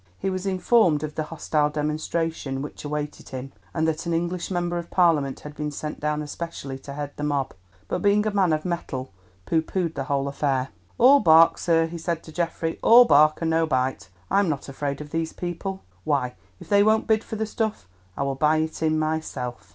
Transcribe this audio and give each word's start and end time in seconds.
He 0.17 0.31
was 0.31 0.47
informed 0.47 1.03
of 1.03 1.13
the 1.13 1.25
hostile 1.25 1.69
demonstration 1.69 2.63
which 2.63 2.83
awaited 2.83 3.29
him, 3.29 3.51
and 3.71 3.87
that 3.87 4.07
an 4.07 4.15
English 4.15 4.49
member 4.49 4.79
of 4.79 4.89
Parliament 4.89 5.41
had 5.41 5.53
been 5.53 5.69
sent 5.69 5.99
down 5.99 6.23
especially 6.23 6.79
to 6.79 6.93
head 6.93 7.11
the 7.17 7.23
mob, 7.23 7.53
but 7.87 8.01
being 8.01 8.25
a 8.25 8.31
man 8.33 8.51
of 8.51 8.65
mettle 8.65 9.11
pooh 9.45 9.61
poohed 9.61 9.93
the 9.93 10.05
whole 10.05 10.27
affair. 10.27 10.69
"All 10.97 11.19
bark, 11.19 11.59
sir," 11.59 11.85
he 11.85 11.99
said 11.99 12.23
to 12.23 12.31
Geoffrey, 12.31 12.79
"all 12.81 13.05
bark 13.05 13.43
and 13.43 13.51
no 13.51 13.67
bite; 13.67 14.09
I'm 14.31 14.49
not 14.49 14.67
afraid 14.67 15.01
of 15.01 15.11
these 15.11 15.33
people. 15.33 15.83
Why, 16.03 16.33
if 16.59 16.67
they 16.67 16.81
won't 16.81 17.05
bid 17.05 17.23
for 17.23 17.35
the 17.35 17.45
stuff, 17.45 17.87
I 18.17 18.23
will 18.23 18.33
buy 18.33 18.57
it 18.57 18.81
in 18.81 18.97
myself." 18.97 19.69